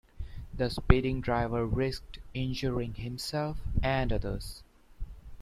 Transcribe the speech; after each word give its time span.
The 0.51 0.71
speeding 0.71 1.21
driver 1.21 1.63
risked 1.63 2.17
injuring 2.33 2.95
himself 2.95 3.59
and 3.83 4.11
others. 4.11 4.63